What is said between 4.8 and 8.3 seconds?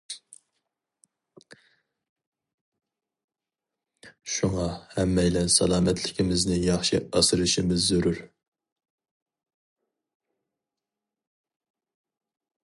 ھەممەيلەن سالامەتلىكىمىزنى ياخشى ئاسرىشىمىز زۆرۈر.